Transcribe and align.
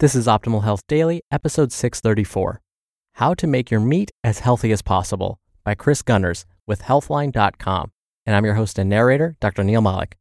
This 0.00 0.14
is 0.14 0.28
Optimal 0.28 0.62
Health 0.62 0.86
Daily, 0.86 1.22
episode 1.32 1.72
634 1.72 2.60
How 3.14 3.34
to 3.34 3.48
Make 3.48 3.68
Your 3.68 3.80
Meat 3.80 4.12
as 4.22 4.38
Healthy 4.38 4.70
as 4.70 4.80
Possible 4.80 5.40
by 5.64 5.74
Kris 5.74 6.02
Gunnars 6.02 6.44
with 6.68 6.82
Healthline.com. 6.82 7.90
And 8.24 8.36
I'm 8.36 8.44
your 8.44 8.54
host 8.54 8.78
and 8.78 8.88
narrator, 8.88 9.34
Dr. 9.40 9.64
Neal 9.64 9.80
Malik. 9.80 10.16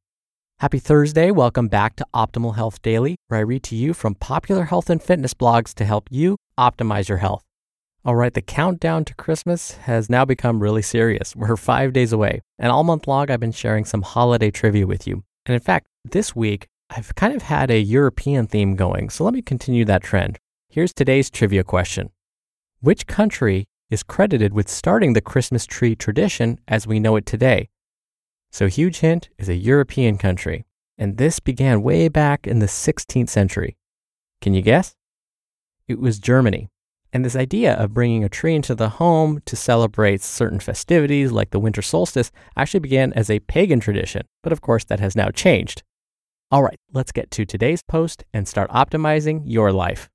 Happy 0.62 0.80
Thursday. 0.80 1.30
Welcome 1.30 1.68
back 1.68 1.96
to 1.98 2.08
Optimal 2.12 2.56
Health 2.56 2.82
Daily, 2.82 3.18
where 3.28 3.40
I 3.40 3.44
read 3.44 3.62
to 3.66 3.76
you 3.76 3.94
from 3.94 4.16
popular 4.16 4.64
health 4.64 4.90
and 4.90 5.00
fitness 5.00 5.36
blogs 5.36 5.76
to 5.76 5.86
help 5.86 6.08
you 6.10 6.38
optimize 6.58 7.08
your 7.08 7.20
health. 7.20 7.44
All 8.04 8.16
right, 8.16 8.34
the 8.34 8.42
countdown 8.42 9.06
to 9.06 9.14
Christmas 9.14 9.74
has 9.74 10.10
now 10.10 10.26
become 10.26 10.64
really 10.64 10.82
serious. 10.82 11.36
We're 11.36 11.56
five 11.56 11.94
days 11.94 12.12
away, 12.12 12.42
and 12.58 12.72
all 12.72 12.84
month 12.84 13.08
long, 13.08 13.30
I've 13.30 13.40
been 13.40 13.52
sharing 13.52 13.86
some 13.86 14.02
holiday 14.02 14.50
trivia 14.50 14.88
with 14.88 15.06
you. 15.06 15.24
And 15.46 15.54
in 15.54 15.62
fact, 15.62 15.86
this 16.04 16.36
week, 16.36 16.68
I've 16.90 17.14
kind 17.16 17.36
of 17.36 17.44
had 17.44 17.70
a 17.70 17.80
European 17.80 18.48
theme 18.48 18.76
going, 18.76 19.10
so 19.10 19.24
let 19.24 19.34
me 19.34 19.42
continue 19.42 19.84
that 19.86 20.04
trend. 20.04 20.40
Here's 20.70 20.94
today's 20.94 21.30
trivia 21.30 21.64
question 21.64 22.12
Which 22.80 23.08
country 23.08 23.68
is 23.90 24.04
credited 24.04 24.54
with 24.54 24.70
starting 24.70 25.14
the 25.14 25.22
Christmas 25.22 25.66
tree 25.66 25.96
tradition 25.96 26.60
as 26.68 26.88
we 26.88 27.00
know 27.00 27.16
it 27.18 27.26
today? 27.26 27.70
So, 28.52 28.68
huge 28.68 29.00
hint 29.00 29.30
is 29.38 29.50
a 29.50 29.56
European 29.56 30.18
country, 30.18 30.66
and 30.98 31.18
this 31.18 31.40
began 31.42 31.84
way 31.84 32.08
back 32.08 32.48
in 32.48 32.60
the 32.60 32.68
16th 32.68 33.30
century. 33.30 33.76
Can 34.42 34.54
you 34.54 34.62
guess? 34.62 34.96
It 35.88 36.00
was 36.00 36.20
Germany. 36.20 36.70
And 37.12 37.24
this 37.24 37.36
idea 37.36 37.74
of 37.74 37.94
bringing 37.94 38.24
a 38.24 38.30
tree 38.30 38.56
into 38.56 38.76
the 38.76 38.90
home 38.90 39.42
to 39.46 39.56
celebrate 39.56 40.22
certain 40.22 40.60
festivities 40.60 41.32
like 41.32 41.52
the 41.52 41.60
winter 41.60 41.82
solstice 41.82 42.32
actually 42.56 42.82
began 42.82 43.14
as 43.14 43.30
a 43.30 43.40
pagan 43.42 43.80
tradition, 43.80 44.26
but 44.42 44.54
of 44.54 44.62
course 44.62 44.86
that 44.86 45.00
has 45.00 45.16
now 45.16 45.30
changed. 45.30 45.84
All 46.50 46.64
right, 46.64 46.80
let's 46.94 47.12
get 47.12 47.30
to 47.32 47.46
today's 47.46 47.84
post 47.84 48.24
and 48.34 48.48
start 48.48 48.70
optimizing 48.72 49.42
your 49.46 49.74
life. 49.74 50.10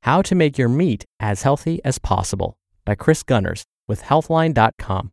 How 0.00 0.22
to 0.22 0.34
Make 0.34 0.56
Your 0.56 0.70
Meat 0.70 1.04
as 1.20 1.42
Healthy 1.42 1.80
as 1.84 1.98
Possible 1.98 2.56
by 2.86 2.94
Kris 2.94 3.22
Gunnars 3.22 3.64
with 3.86 4.02
Healthline.com. 4.02 5.12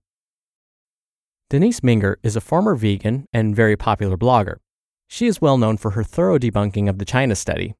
Denise 1.49 1.81
Minger 1.81 2.15
is 2.23 2.37
a 2.37 2.41
former 2.41 2.75
vegan 2.75 3.25
and 3.33 3.55
very 3.55 3.75
popular 3.75 4.15
blogger. 4.15 4.57
She 5.09 5.27
is 5.27 5.41
well 5.41 5.57
known 5.57 5.75
for 5.75 5.91
her 5.91 6.03
thorough 6.03 6.39
debunking 6.39 6.87
of 6.87 6.97
the 6.97 7.05
China 7.05 7.35
study. 7.35 7.75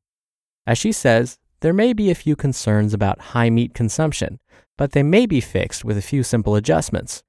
As 0.68 0.78
she 0.78 0.92
says, 0.92 1.38
there 1.62 1.74
may 1.74 1.94
be 1.94 2.12
a 2.12 2.16
few 2.16 2.36
concerns 2.36 2.94
about 2.94 3.32
high 3.32 3.50
meat 3.50 3.74
consumption, 3.74 4.40
but 4.78 4.92
they 4.92 5.04
may 5.04 5.26
be 5.26 5.40
fixed 5.40 5.86
with 5.86 5.98
a 5.98 6.02
few 6.02 6.22
simple 6.22 6.56
adjustments. 6.56 7.24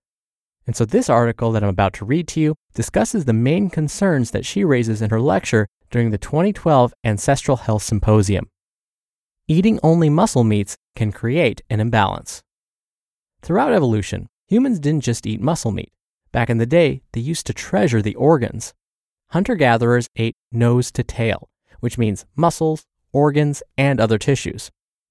And 0.66 0.74
so, 0.74 0.84
this 0.84 1.10
article 1.10 1.52
that 1.52 1.62
I'm 1.62 1.68
about 1.68 1.92
to 1.94 2.04
read 2.04 2.26
to 2.28 2.40
you 2.40 2.54
discusses 2.74 3.24
the 3.24 3.32
main 3.32 3.68
concerns 3.68 4.30
that 4.30 4.46
she 4.46 4.64
raises 4.64 5.02
in 5.02 5.10
her 5.10 5.20
lecture 5.20 5.68
during 5.90 6.10
the 6.10 6.18
2012 6.18 6.94
Ancestral 7.04 7.58
Health 7.58 7.82
Symposium. 7.82 8.48
Eating 9.46 9.78
only 9.82 10.08
muscle 10.08 10.44
meats 10.44 10.76
can 10.96 11.12
create 11.12 11.60
an 11.68 11.80
imbalance. 11.80 12.42
Throughout 13.42 13.74
evolution, 13.74 14.28
humans 14.46 14.80
didn't 14.80 15.04
just 15.04 15.26
eat 15.26 15.40
muscle 15.40 15.70
meat. 15.70 15.92
Back 16.32 16.48
in 16.48 16.56
the 16.56 16.66
day, 16.66 17.02
they 17.12 17.20
used 17.20 17.46
to 17.46 17.52
treasure 17.52 18.00
the 18.00 18.14
organs. 18.14 18.72
Hunter 19.30 19.54
gatherers 19.54 20.08
ate 20.16 20.34
nose 20.50 20.90
to 20.92 21.04
tail, 21.04 21.50
which 21.80 21.98
means 21.98 22.24
muscles, 22.34 22.86
organs, 23.12 23.62
and 23.76 24.00
other 24.00 24.16
tissues. 24.16 24.70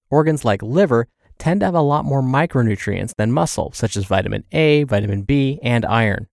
Organs 0.09 0.43
like 0.43 0.63
liver 0.63 1.07
tend 1.37 1.59
to 1.59 1.65
have 1.65 1.75
a 1.75 1.81
lot 1.81 2.05
more 2.05 2.21
micronutrients 2.21 3.13
than 3.17 3.31
muscle, 3.31 3.71
such 3.73 3.97
as 3.97 4.05
vitamin 4.05 4.43
A, 4.51 4.83
vitamin 4.83 5.23
B, 5.23 5.59
and 5.63 5.85
iron. 5.85 6.27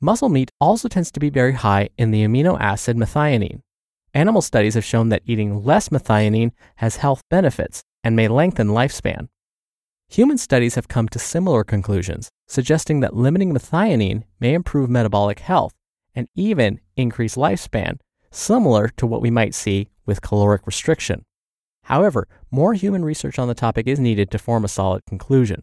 Muscle 0.00 0.28
meat 0.28 0.50
also 0.60 0.88
tends 0.88 1.10
to 1.10 1.20
be 1.20 1.30
very 1.30 1.54
high 1.54 1.88
in 1.98 2.10
the 2.10 2.24
amino 2.24 2.58
acid 2.60 2.96
methionine. 2.96 3.60
Animal 4.14 4.42
studies 4.42 4.74
have 4.74 4.84
shown 4.84 5.08
that 5.08 5.22
eating 5.26 5.64
less 5.64 5.88
methionine 5.88 6.52
has 6.76 6.96
health 6.96 7.22
benefits 7.30 7.82
and 8.04 8.14
may 8.16 8.28
lengthen 8.28 8.68
lifespan. 8.68 9.28
Human 10.08 10.38
studies 10.38 10.76
have 10.76 10.88
come 10.88 11.08
to 11.10 11.18
similar 11.18 11.64
conclusions, 11.64 12.30
suggesting 12.46 13.00
that 13.00 13.14
limiting 13.14 13.52
methionine 13.52 14.22
may 14.40 14.54
improve 14.54 14.88
metabolic 14.88 15.40
health 15.40 15.74
and 16.14 16.28
even 16.34 16.80
increase 16.96 17.34
lifespan, 17.34 17.98
similar 18.30 18.88
to 18.96 19.06
what 19.06 19.20
we 19.20 19.30
might 19.30 19.54
see 19.54 19.88
with 20.06 20.22
caloric 20.22 20.66
restriction. 20.66 21.24
However, 21.88 22.28
more 22.50 22.74
human 22.74 23.02
research 23.02 23.38
on 23.38 23.48
the 23.48 23.54
topic 23.54 23.86
is 23.86 23.98
needed 23.98 24.30
to 24.30 24.38
form 24.38 24.62
a 24.62 24.68
solid 24.68 25.06
conclusion. 25.06 25.62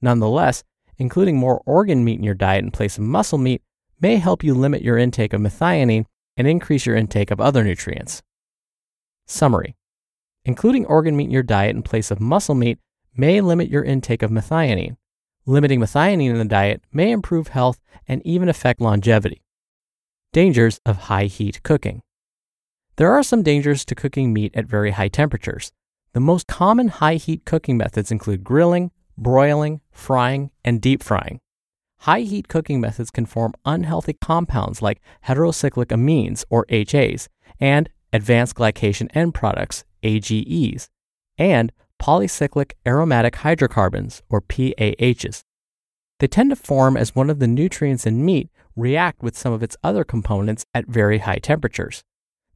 Nonetheless, 0.00 0.62
including 0.98 1.36
more 1.36 1.62
organ 1.66 2.04
meat 2.04 2.16
in 2.16 2.22
your 2.22 2.34
diet 2.34 2.62
in 2.62 2.70
place 2.70 2.96
of 2.96 3.02
muscle 3.02 3.38
meat 3.38 3.60
may 4.00 4.16
help 4.18 4.44
you 4.44 4.54
limit 4.54 4.82
your 4.82 4.96
intake 4.96 5.32
of 5.32 5.40
methionine 5.40 6.04
and 6.36 6.46
increase 6.46 6.86
your 6.86 6.94
intake 6.94 7.32
of 7.32 7.40
other 7.40 7.64
nutrients. 7.64 8.22
Summary 9.26 9.74
Including 10.44 10.86
organ 10.86 11.16
meat 11.16 11.24
in 11.24 11.32
your 11.32 11.42
diet 11.42 11.74
in 11.74 11.82
place 11.82 12.12
of 12.12 12.20
muscle 12.20 12.54
meat 12.54 12.78
may 13.16 13.40
limit 13.40 13.68
your 13.68 13.82
intake 13.82 14.22
of 14.22 14.30
methionine. 14.30 14.96
Limiting 15.44 15.80
methionine 15.80 16.30
in 16.30 16.38
the 16.38 16.44
diet 16.44 16.84
may 16.92 17.10
improve 17.10 17.48
health 17.48 17.80
and 18.06 18.24
even 18.24 18.48
affect 18.48 18.80
longevity. 18.80 19.42
Dangers 20.32 20.78
of 20.86 21.08
high 21.08 21.24
heat 21.24 21.64
cooking. 21.64 22.02
There 22.96 23.12
are 23.12 23.24
some 23.24 23.42
dangers 23.42 23.84
to 23.86 23.96
cooking 23.96 24.32
meat 24.32 24.52
at 24.54 24.66
very 24.66 24.92
high 24.92 25.08
temperatures. 25.08 25.72
The 26.12 26.20
most 26.20 26.46
common 26.46 26.88
high 26.88 27.16
heat 27.16 27.44
cooking 27.44 27.76
methods 27.76 28.12
include 28.12 28.44
grilling, 28.44 28.92
broiling, 29.18 29.80
frying, 29.90 30.52
and 30.64 30.80
deep 30.80 31.02
frying. 31.02 31.40
High 32.00 32.20
heat 32.20 32.46
cooking 32.46 32.80
methods 32.80 33.10
can 33.10 33.26
form 33.26 33.54
unhealthy 33.64 34.12
compounds 34.12 34.80
like 34.80 35.00
heterocyclic 35.26 35.86
amines, 35.86 36.44
or 36.50 36.66
HAs, 36.68 37.28
and 37.58 37.88
advanced 38.12 38.54
glycation 38.54 39.08
end 39.12 39.34
products, 39.34 39.84
AGEs, 40.04 40.88
and 41.36 41.72
polycyclic 42.00 42.72
aromatic 42.86 43.36
hydrocarbons, 43.36 44.22
or 44.28 44.40
PAHs. 44.40 45.42
They 46.20 46.28
tend 46.28 46.50
to 46.50 46.56
form 46.56 46.96
as 46.96 47.16
one 47.16 47.28
of 47.28 47.40
the 47.40 47.48
nutrients 47.48 48.06
in 48.06 48.24
meat 48.24 48.50
react 48.76 49.20
with 49.20 49.36
some 49.36 49.52
of 49.52 49.64
its 49.64 49.76
other 49.82 50.04
components 50.04 50.64
at 50.72 50.86
very 50.86 51.18
high 51.18 51.38
temperatures. 51.38 52.04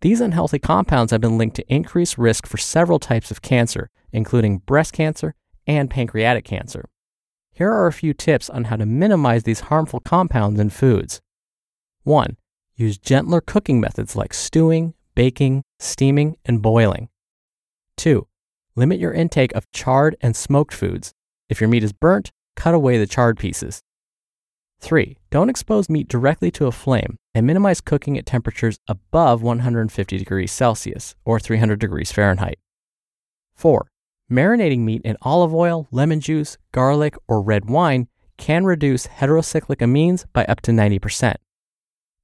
These 0.00 0.20
unhealthy 0.20 0.60
compounds 0.60 1.10
have 1.10 1.20
been 1.20 1.38
linked 1.38 1.56
to 1.56 1.72
increased 1.74 2.18
risk 2.18 2.46
for 2.46 2.56
several 2.56 3.00
types 3.00 3.32
of 3.32 3.42
cancer, 3.42 3.90
including 4.12 4.58
breast 4.58 4.92
cancer 4.92 5.34
and 5.66 5.90
pancreatic 5.90 6.44
cancer. 6.44 6.88
here 7.52 7.70
are 7.72 7.88
a 7.88 7.92
few 7.92 8.14
tips 8.14 8.48
on 8.48 8.64
how 8.64 8.76
to 8.76 8.86
minimize 8.86 9.42
these 9.42 9.60
harmful 9.60 9.98
compounds 9.98 10.60
in 10.60 10.70
foods. 10.70 11.20
1. 12.04 12.36
Use 12.76 12.96
gentler 12.96 13.40
cooking 13.40 13.80
methods 13.80 14.14
like 14.14 14.32
stewing, 14.32 14.94
baking, 15.16 15.64
steaming, 15.80 16.36
and 16.44 16.62
boiling. 16.62 17.08
2. 17.96 18.28
Limit 18.76 19.00
your 19.00 19.12
intake 19.12 19.52
of 19.56 19.68
charred 19.72 20.16
and 20.20 20.36
smoked 20.36 20.72
foods. 20.72 21.12
If 21.48 21.60
your 21.60 21.68
meat 21.68 21.82
is 21.82 21.92
burnt, 21.92 22.30
cut 22.54 22.74
away 22.74 22.96
the 22.98 23.06
charred 23.08 23.36
pieces. 23.36 23.82
3. 24.80 25.16
Don't 25.30 25.50
expose 25.50 25.88
meat 25.88 26.08
directly 26.08 26.50
to 26.52 26.66
a 26.66 26.72
flame 26.72 27.16
and 27.34 27.46
minimize 27.46 27.80
cooking 27.80 28.16
at 28.16 28.26
temperatures 28.26 28.78
above 28.88 29.42
150 29.42 30.19
degrees 30.19 30.52
Celsius 30.52 31.14
or 31.25 31.40
300 31.40 31.78
degrees 31.78 32.12
Fahrenheit. 32.12 32.58
4. 33.54 33.90
Marinating 34.30 34.80
meat 34.80 35.02
in 35.04 35.16
olive 35.22 35.54
oil, 35.54 35.88
lemon 35.90 36.20
juice, 36.20 36.58
garlic, 36.72 37.16
or 37.26 37.42
red 37.42 37.69
wine 37.69 38.08
can 38.36 38.64
reduce 38.64 39.06
heterocyclic 39.06 39.78
amines 39.78 40.25
by 40.32 40.44
up 40.44 40.60
to 40.60 40.70
90%. 40.70 41.34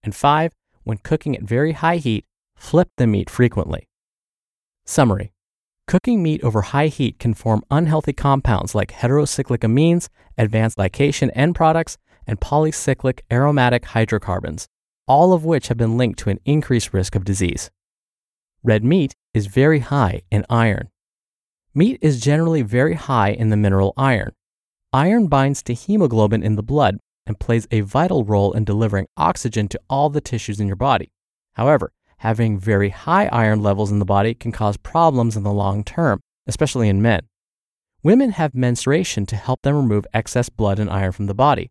And 0.02 0.14
5. 0.14 0.52
When 0.84 0.98
cooking 0.98 1.34
at 1.34 1.42
very 1.42 1.72
high 1.72 1.96
heat, 1.96 2.24
flip 2.56 2.88
the 2.98 3.06
meat 3.06 3.30
frequently. 3.30 3.88
Summary 4.84 5.32
Cooking 5.86 6.22
meat 6.22 6.42
over 6.42 6.62
high 6.62 6.86
heat 6.86 7.18
can 7.18 7.34
form 7.34 7.62
unhealthy 7.70 8.12
compounds 8.12 8.74
like 8.74 8.92
heterocyclic 8.92 9.58
amines, 9.58 10.08
advanced 10.38 10.78
glycation 10.78 11.30
end 11.34 11.54
products, 11.54 11.98
and 12.26 12.40
polycyclic 12.40 13.20
aromatic 13.30 13.84
hydrocarbons, 13.86 14.66
all 15.06 15.32
of 15.32 15.44
which 15.44 15.68
have 15.68 15.76
been 15.76 15.96
linked 15.96 16.18
to 16.20 16.30
an 16.30 16.40
increased 16.44 16.92
risk 16.92 17.14
of 17.14 17.24
disease. 17.24 17.70
Red 18.62 18.82
meat 18.84 19.14
is 19.34 19.46
very 19.46 19.80
high 19.80 20.22
in 20.30 20.46
iron. 20.48 20.88
Meat 21.74 21.98
is 22.00 22.20
generally 22.20 22.62
very 22.62 22.94
high 22.94 23.30
in 23.30 23.50
the 23.50 23.56
mineral 23.56 23.92
iron. 23.96 24.32
Iron 24.92 25.26
binds 25.26 25.62
to 25.64 25.74
hemoglobin 25.74 26.42
in 26.42 26.56
the 26.56 26.62
blood 26.62 26.98
and 27.26 27.40
plays 27.40 27.66
a 27.70 27.80
vital 27.80 28.24
role 28.24 28.52
in 28.52 28.64
delivering 28.64 29.06
oxygen 29.16 29.68
to 29.68 29.80
all 29.90 30.08
the 30.08 30.20
tissues 30.20 30.60
in 30.60 30.66
your 30.66 30.76
body. 30.76 31.10
However, 31.54 31.92
having 32.18 32.58
very 32.58 32.90
high 32.90 33.26
iron 33.26 33.62
levels 33.62 33.90
in 33.90 33.98
the 33.98 34.04
body 34.04 34.34
can 34.34 34.52
cause 34.52 34.76
problems 34.76 35.36
in 35.36 35.42
the 35.42 35.52
long 35.52 35.84
term, 35.84 36.20
especially 36.46 36.88
in 36.88 37.02
men. 37.02 37.22
Women 38.02 38.30
have 38.32 38.54
menstruation 38.54 39.26
to 39.26 39.36
help 39.36 39.62
them 39.62 39.76
remove 39.76 40.06
excess 40.14 40.48
blood 40.48 40.78
and 40.78 40.90
iron 40.90 41.12
from 41.12 41.26
the 41.26 41.34
body. 41.34 41.70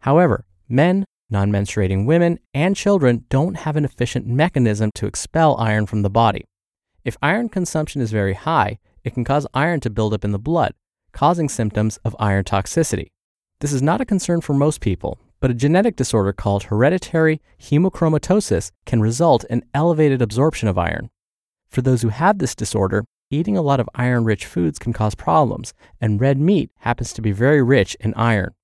However, 0.00 0.44
men, 0.68 1.04
non 1.30 1.50
menstruating 1.50 2.06
women, 2.06 2.38
and 2.54 2.76
children 2.76 3.24
don't 3.28 3.56
have 3.58 3.76
an 3.76 3.84
efficient 3.84 4.26
mechanism 4.26 4.90
to 4.94 5.06
expel 5.06 5.56
iron 5.58 5.86
from 5.86 6.02
the 6.02 6.10
body. 6.10 6.44
If 7.04 7.16
iron 7.22 7.48
consumption 7.48 8.00
is 8.00 8.10
very 8.10 8.34
high, 8.34 8.78
it 9.04 9.14
can 9.14 9.24
cause 9.24 9.46
iron 9.54 9.80
to 9.80 9.90
build 9.90 10.12
up 10.12 10.24
in 10.24 10.32
the 10.32 10.38
blood, 10.38 10.74
causing 11.12 11.48
symptoms 11.48 11.98
of 11.98 12.16
iron 12.18 12.44
toxicity. 12.44 13.08
This 13.60 13.72
is 13.72 13.80
not 13.80 14.00
a 14.00 14.04
concern 14.04 14.40
for 14.40 14.54
most 14.54 14.80
people, 14.80 15.18
but 15.40 15.50
a 15.50 15.54
genetic 15.54 15.96
disorder 15.96 16.32
called 16.32 16.64
hereditary 16.64 17.40
hemochromatosis 17.60 18.70
can 18.84 19.00
result 19.00 19.44
in 19.44 19.64
elevated 19.72 20.20
absorption 20.20 20.68
of 20.68 20.78
iron. 20.78 21.10
For 21.68 21.82
those 21.82 22.02
who 22.02 22.08
have 22.08 22.38
this 22.38 22.54
disorder, 22.54 23.04
eating 23.30 23.56
a 23.56 23.62
lot 23.62 23.80
of 23.80 23.88
iron 23.94 24.24
rich 24.24 24.46
foods 24.46 24.78
can 24.78 24.92
cause 24.92 25.14
problems, 25.14 25.74
and 26.00 26.20
red 26.20 26.38
meat 26.38 26.70
happens 26.80 27.12
to 27.12 27.22
be 27.22 27.32
very 27.32 27.62
rich 27.62 27.96
in 28.00 28.14
iron. 28.14 28.54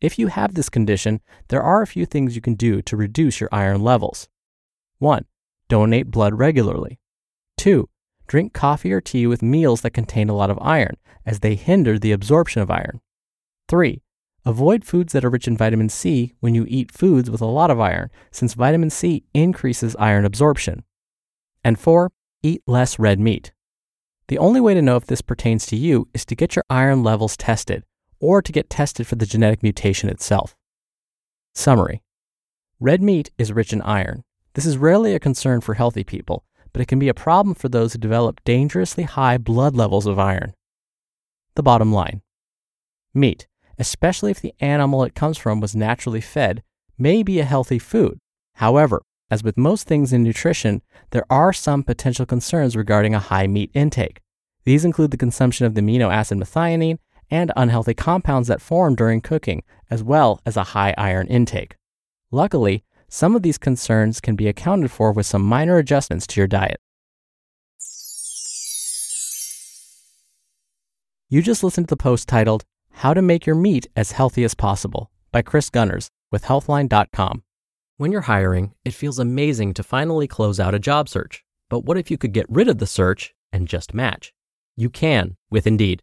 If 0.00 0.18
you 0.18 0.28
have 0.28 0.54
this 0.54 0.70
condition, 0.70 1.20
there 1.48 1.62
are 1.62 1.82
a 1.82 1.86
few 1.86 2.06
things 2.06 2.34
you 2.34 2.40
can 2.40 2.54
do 2.54 2.80
to 2.82 2.96
reduce 2.96 3.38
your 3.38 3.50
iron 3.52 3.82
levels. 3.82 4.28
1. 4.98 5.26
Donate 5.68 6.10
blood 6.10 6.38
regularly. 6.38 6.98
2. 7.58 7.86
Drink 8.26 8.54
coffee 8.54 8.92
or 8.92 9.02
tea 9.02 9.26
with 9.26 9.42
meals 9.42 9.82
that 9.82 9.90
contain 9.90 10.30
a 10.30 10.34
lot 10.34 10.48
of 10.48 10.58
iron, 10.62 10.96
as 11.26 11.40
they 11.40 11.54
hinder 11.54 11.98
the 11.98 12.12
absorption 12.12 12.62
of 12.62 12.70
iron. 12.70 13.02
3. 13.68 14.00
Avoid 14.46 14.86
foods 14.86 15.12
that 15.12 15.24
are 15.24 15.30
rich 15.30 15.46
in 15.46 15.54
vitamin 15.54 15.90
C 15.90 16.32
when 16.40 16.54
you 16.54 16.64
eat 16.66 16.90
foods 16.90 17.30
with 17.30 17.42
a 17.42 17.46
lot 17.46 17.70
of 17.70 17.78
iron, 17.78 18.08
since 18.30 18.54
vitamin 18.54 18.88
C 18.88 19.24
increases 19.34 19.94
iron 19.96 20.24
absorption. 20.24 20.82
And 21.62 21.78
4. 21.78 22.10
Eat 22.42 22.62
less 22.66 22.98
red 22.98 23.20
meat. 23.20 23.52
The 24.28 24.38
only 24.38 24.62
way 24.62 24.72
to 24.72 24.80
know 24.80 24.96
if 24.96 25.04
this 25.04 25.20
pertains 25.20 25.66
to 25.66 25.76
you 25.76 26.08
is 26.14 26.24
to 26.24 26.34
get 26.34 26.56
your 26.56 26.64
iron 26.70 27.02
levels 27.02 27.36
tested 27.36 27.84
or 28.20 28.42
to 28.42 28.52
get 28.52 28.70
tested 28.70 29.06
for 29.06 29.16
the 29.16 29.26
genetic 29.26 29.62
mutation 29.62 30.08
itself. 30.08 30.56
Summary 31.54 32.02
Red 32.78 33.02
meat 33.02 33.30
is 33.36 33.52
rich 33.52 33.72
in 33.72 33.82
iron. 33.82 34.24
This 34.54 34.66
is 34.66 34.78
rarely 34.78 35.14
a 35.14 35.20
concern 35.20 35.60
for 35.60 35.74
healthy 35.74 36.04
people, 36.04 36.44
but 36.72 36.80
it 36.80 36.88
can 36.88 36.98
be 36.98 37.08
a 37.08 37.14
problem 37.14 37.54
for 37.54 37.68
those 37.68 37.92
who 37.92 37.98
develop 37.98 38.42
dangerously 38.44 39.04
high 39.04 39.38
blood 39.38 39.74
levels 39.74 40.06
of 40.06 40.18
iron. 40.18 40.54
The 41.56 41.62
bottom 41.62 41.92
line 41.92 42.22
meat, 43.12 43.48
especially 43.78 44.30
if 44.30 44.40
the 44.40 44.54
animal 44.60 45.02
it 45.02 45.14
comes 45.14 45.36
from 45.36 45.60
was 45.60 45.74
naturally 45.74 46.20
fed, 46.20 46.62
may 46.96 47.22
be 47.22 47.40
a 47.40 47.44
healthy 47.44 47.78
food. 47.78 48.18
However, 48.54 49.02
as 49.30 49.42
with 49.42 49.56
most 49.56 49.86
things 49.86 50.12
in 50.12 50.22
nutrition, 50.22 50.82
there 51.10 51.24
are 51.30 51.52
some 51.52 51.82
potential 51.82 52.26
concerns 52.26 52.76
regarding 52.76 53.14
a 53.14 53.20
high 53.20 53.46
meat 53.46 53.70
intake. 53.74 54.20
These 54.64 54.84
include 54.84 55.10
the 55.10 55.16
consumption 55.16 55.66
of 55.66 55.74
the 55.74 55.80
amino 55.80 56.12
acid 56.12 56.38
methionine 56.38 56.98
and 57.30 57.52
unhealthy 57.56 57.94
compounds 57.94 58.48
that 58.48 58.60
form 58.60 58.94
during 58.94 59.20
cooking, 59.20 59.62
as 59.90 60.02
well 60.02 60.40
as 60.44 60.56
a 60.56 60.64
high 60.74 60.94
iron 60.98 61.26
intake. 61.28 61.76
Luckily, 62.30 62.84
some 63.08 63.34
of 63.34 63.42
these 63.42 63.58
concerns 63.58 64.20
can 64.20 64.36
be 64.36 64.48
accounted 64.48 64.90
for 64.90 65.12
with 65.12 65.26
some 65.26 65.42
minor 65.42 65.78
adjustments 65.78 66.26
to 66.28 66.40
your 66.40 66.46
diet. 66.46 66.80
You 71.28 71.42
just 71.42 71.62
listened 71.62 71.88
to 71.88 71.92
the 71.92 72.02
post 72.02 72.28
titled, 72.28 72.64
How 72.90 73.14
to 73.14 73.22
Make 73.22 73.46
Your 73.46 73.56
Meat 73.56 73.86
as 73.94 74.12
Healthy 74.12 74.44
as 74.44 74.54
Possible 74.54 75.10
by 75.32 75.42
Kris 75.42 75.70
Gunnars 75.70 76.08
with 76.32 76.44
Healthline.com. 76.44 77.44
When 77.98 78.12
you're 78.12 78.22
hiring, 78.22 78.74
it 78.84 78.94
feels 78.94 79.18
amazing 79.18 79.74
to 79.74 79.82
finally 79.82 80.26
close 80.26 80.58
out 80.58 80.74
a 80.74 80.78
job 80.78 81.08
search. 81.08 81.44
But 81.68 81.84
what 81.84 81.96
if 81.96 82.10
you 82.10 82.18
could 82.18 82.32
get 82.32 82.46
rid 82.48 82.68
of 82.68 82.78
the 82.78 82.86
search 82.86 83.34
and 83.52 83.68
just 83.68 83.94
match? 83.94 84.32
You 84.76 84.90
can 84.90 85.36
with 85.50 85.66
Indeed. 85.66 86.02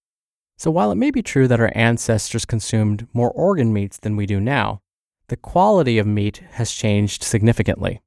So 0.61 0.69
while 0.69 0.91
it 0.91 0.95
may 0.95 1.09
be 1.09 1.23
true 1.23 1.47
that 1.47 1.59
our 1.59 1.71
ancestors 1.73 2.45
consumed 2.45 3.07
more 3.13 3.31
organ 3.31 3.73
meats 3.73 3.97
than 3.97 4.15
we 4.15 4.27
do 4.27 4.39
now, 4.39 4.79
the 5.27 5.35
quality 5.35 5.97
of 5.97 6.05
meat 6.05 6.43
has 6.51 6.71
changed 6.71 7.23
significantly. 7.23 7.99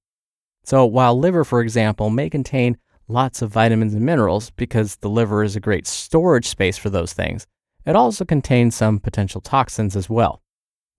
So, 0.62 0.86
while 0.86 1.18
liver, 1.18 1.42
for 1.42 1.60
example, 1.60 2.10
may 2.10 2.30
contain 2.30 2.78
lots 3.08 3.42
of 3.42 3.50
vitamins 3.50 3.92
and 3.92 4.06
minerals 4.06 4.50
because 4.50 4.94
the 4.94 5.10
liver 5.10 5.42
is 5.42 5.56
a 5.56 5.60
great 5.60 5.84
storage 5.88 6.46
space 6.46 6.78
for 6.78 6.90
those 6.90 7.12
things. 7.12 7.44
It 7.84 7.96
also 7.96 8.24
contains 8.24 8.76
some 8.76 9.00
potential 9.00 9.40
toxins 9.40 9.96
as 9.96 10.08
well. 10.08 10.40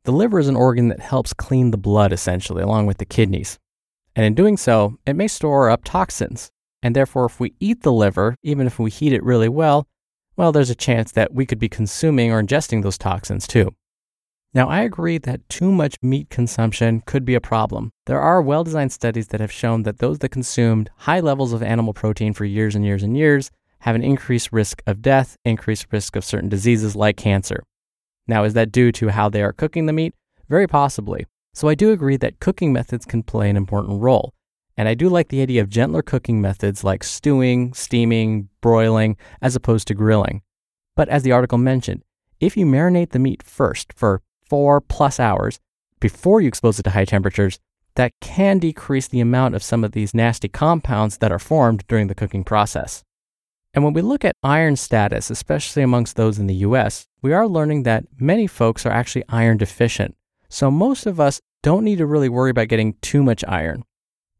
The 0.03 0.12
liver 0.12 0.39
is 0.39 0.50
an 0.50 0.57
organ 0.57 0.89
that 0.89 1.00
helps 1.00 1.31
clean 1.31 1.71
the 1.71 1.77
blood 1.77 2.12
essentially, 2.12 2.63
along 2.63 2.85
with 2.85 2.97
the 2.97 3.05
kidneys. 3.05 3.59
And 4.13 4.25
in 4.25 4.35
doing 4.35 4.57
so, 4.57 4.97
it 5.05 5.15
may 5.15 5.29
store 5.29 5.69
up 5.69 5.85
toxins. 5.85 6.51
And 6.83 6.93
therefore, 6.93 7.27
if 7.27 7.39
we 7.39 7.53
eat 7.62 7.83
the 7.83 7.93
liver, 7.93 8.35
even 8.43 8.67
if 8.67 8.77
we 8.77 8.91
heat 8.91 9.13
it 9.13 9.24
really 9.24 9.47
well, 9.47 9.88
well, 10.37 10.51
there's 10.51 10.69
a 10.69 10.75
chance 10.75 11.11
that 11.13 11.33
we 11.33 11.45
could 11.45 11.59
be 11.59 11.69
consuming 11.69 12.31
or 12.31 12.41
ingesting 12.41 12.83
those 12.83 12.97
toxins 12.97 13.47
too. 13.47 13.73
Now, 14.53 14.69
I 14.69 14.83
agree 14.83 15.17
that 15.17 15.47
too 15.49 15.71
much 15.71 15.97
meat 16.01 16.29
consumption 16.29 17.03
could 17.05 17.25
be 17.25 17.35
a 17.35 17.41
problem. 17.41 17.91
There 18.05 18.21
are 18.21 18.41
well 18.41 18.63
designed 18.63 18.93
studies 18.93 19.27
that 19.27 19.41
have 19.41 19.51
shown 19.51 19.83
that 19.83 19.99
those 19.99 20.19
that 20.19 20.29
consumed 20.29 20.89
high 20.99 21.19
levels 21.19 21.51
of 21.51 21.61
animal 21.61 21.93
protein 21.93 22.33
for 22.33 22.45
years 22.45 22.73
and 22.73 22.85
years 22.85 23.03
and 23.03 23.17
years 23.17 23.51
have 23.79 23.95
an 23.95 24.03
increased 24.03 24.53
risk 24.53 24.81
of 24.87 25.01
death, 25.01 25.35
increased 25.43 25.87
risk 25.91 26.15
of 26.15 26.23
certain 26.23 26.47
diseases 26.47 26.95
like 26.95 27.17
cancer. 27.17 27.63
Now, 28.27 28.45
is 28.45 28.53
that 28.53 28.71
due 28.71 28.93
to 28.93 29.09
how 29.09 29.27
they 29.29 29.43
are 29.43 29.51
cooking 29.51 29.87
the 29.87 29.93
meat? 29.93 30.13
Very 30.47 30.67
possibly. 30.67 31.25
So, 31.53 31.67
I 31.67 31.75
do 31.75 31.91
agree 31.91 32.17
that 32.17 32.39
cooking 32.39 32.71
methods 32.71 33.05
can 33.05 33.23
play 33.23 33.49
an 33.49 33.57
important 33.57 34.01
role. 34.01 34.33
And 34.77 34.89
I 34.89 34.94
do 34.94 35.08
like 35.08 35.29
the 35.29 35.41
idea 35.41 35.62
of 35.62 35.70
gentler 35.70 36.01
cooking 36.01 36.41
methods 36.41 36.84
like 36.84 37.03
stewing, 37.03 37.74
steaming, 37.74 38.50
broiling, 38.62 39.17
as 39.41 39.55
opposed 39.55 39.88
to 39.88 39.94
grilling. 39.94 40.41
But 40.96 41.10
as 41.10 41.24
the 41.24 41.32
article 41.32 41.58
mentioned, 41.58 42.03
if 42.39 42.58
you 42.58 42.65
marinate 42.65 43.12
the 43.12 43.20
meat 43.20 43.41
first 43.41 43.94
for 43.94 44.22
four 44.50 44.82
plus 44.82 45.20
hours 45.20 45.60
before 46.00 46.41
you 46.41 46.48
expose 46.48 46.77
it 46.79 46.84
to 46.84 46.89
high 46.89 47.05
temperatures, 47.05 47.60
that 47.96 48.12
can 48.20 48.60
decrease 48.60 49.08
the 49.08 49.22
amount 49.22 49.55
of 49.55 49.63
some 49.63 49.84
of 49.84 49.94
these 49.94 50.13
nasty 50.13 50.50
compounds 50.50 51.17
that 51.17 51.32
are 51.32 51.39
formed 51.39 51.88
during 51.88 52.08
the 52.08 52.15
cooking 52.15 52.44
process. 52.44 53.03
And 53.74 53.84
when 53.84 53.94
we 53.94 54.01
look 54.01 54.24
at 54.24 54.36
iron 54.44 54.75
status, 54.75 55.29
especially 55.29 55.84
amongst 55.84 56.15
those 56.15 56.39
in 56.39 56.48
the 56.48 56.55
US, 56.55 57.08
we 57.22 57.34
are 57.34 57.48
learning 57.48 57.84
that 57.84 58.05
many 58.20 58.48
folks 58.48 58.86
are 58.86 58.91
actually 58.91 59.24
iron 59.29 59.58
deficient. 59.58 60.15
So 60.50 60.70
most 60.70 61.05
of 61.05 61.20
us 61.20 61.39
don't 61.63 61.84
need 61.84 61.98
to 61.98 62.05
really 62.05 62.29
worry 62.29 62.51
about 62.51 62.67
getting 62.67 62.94
too 63.01 63.24
much 63.24 63.44
iron. 63.48 63.84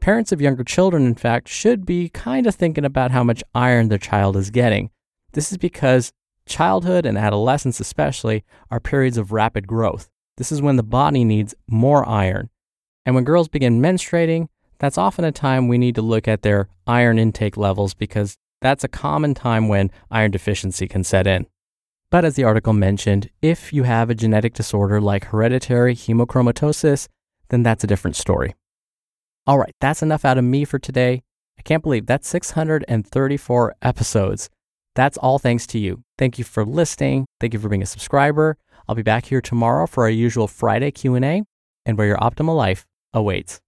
Parents 0.06 0.32
of 0.32 0.40
younger 0.40 0.64
children, 0.64 1.08
in 1.08 1.16
fact, 1.16 1.48
should 1.50 1.84
be 1.84 2.10
kind 2.10 2.46
of 2.46 2.54
thinking 2.54 2.86
about 2.86 3.10
how 3.10 3.24
much 3.24 3.44
iron 3.56 3.88
their 3.90 3.98
child 3.98 4.38
is 4.38 4.52
getting. 4.52 4.92
This 5.34 5.52
is 5.52 5.58
because 5.58 6.14
Childhood 6.48 7.08
and 7.08 7.18
adolescence, 7.18 7.80
especially, 7.80 8.44
are 8.70 8.80
periods 8.80 9.18
of 9.18 9.32
rapid 9.32 9.66
growth. 9.66 10.10
This 10.38 10.52
is 10.52 10.62
when 10.62 10.76
the 10.76 10.84
body 10.84 11.24
needs 11.24 11.56
more 11.68 12.08
iron. 12.08 12.52
And 13.04 13.16
when 13.16 13.24
girls 13.24 13.48
begin 13.48 13.82
menstruating, 13.82 14.48
that's 14.78 15.00
often 15.00 15.26
a 15.26 15.32
time 15.32 15.68
we 15.68 15.80
need 15.80 15.96
to 15.96 16.04
look 16.04 16.28
at 16.28 16.44
their 16.44 16.70
iron 16.86 17.18
intake 17.18 17.58
levels 17.58 17.96
because 17.96 18.38
that's 18.62 18.84
a 18.84 18.88
common 18.88 19.34
time 19.34 19.68
when 19.68 19.90
iron 20.12 20.30
deficiency 20.30 20.88
can 20.88 21.04
set 21.04 21.26
in. 21.26 21.48
But 22.12 22.26
as 22.26 22.36
the 22.36 22.44
article 22.44 22.74
mentioned, 22.74 23.32
if 23.42 23.74
you 23.74 23.84
have 23.84 24.12
a 24.12 24.16
genetic 24.16 24.54
disorder 24.54 25.02
like 25.02 25.26
hereditary 25.26 25.96
hemochromatosis, 25.96 27.08
then 27.50 27.64
that's 27.64 27.84
a 27.84 27.88
different 27.88 28.18
story. 28.18 28.54
All 29.48 29.60
right, 29.60 29.74
that's 29.80 30.02
enough 30.02 30.26
out 30.26 30.40
of 30.40 30.44
me 30.44 30.66
for 30.66 30.80
today. 30.80 31.22
I 31.60 31.62
can't 31.62 31.84
believe 31.84 32.08
that's 32.08 32.28
634 32.28 33.76
episodes. 33.82 34.50
That's 34.96 35.18
all 35.18 35.38
thanks 35.38 35.68
to 35.68 35.80
you. 35.80 36.02
Thank 36.18 36.40
you 36.40 36.44
for 36.44 36.66
listening. 36.66 37.26
Thank 37.40 37.54
you 37.54 37.60
for 37.60 37.70
being 37.70 37.84
a 37.84 37.86
subscriber. 37.86 38.58
I'll 38.88 38.96
be 38.96 39.04
back 39.04 39.26
here 39.26 39.42
tomorrow 39.42 39.86
for 39.86 40.06
our 40.06 40.10
usual 40.10 40.48
Friday 40.48 40.90
Q&A 40.92 41.44
and 41.86 41.98
where 41.98 42.08
your 42.08 42.18
optimal 42.18 42.56
life 42.56 42.86
awaits. 43.14 43.60